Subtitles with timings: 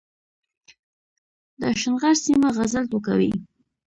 [1.59, 3.31] د اشنغر سيمه غزل ټوکوي